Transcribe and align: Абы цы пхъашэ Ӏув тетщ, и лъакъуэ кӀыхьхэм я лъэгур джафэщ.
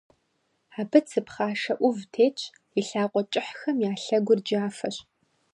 Абы 0.79 0.99
цы 1.07 1.19
пхъашэ 1.25 1.73
Ӏув 1.77 1.99
тетщ, 2.13 2.41
и 2.79 2.81
лъакъуэ 2.87 3.23
кӀыхьхэм 3.31 3.77
я 3.89 3.93
лъэгур 4.03 4.39
джафэщ. 4.45 4.95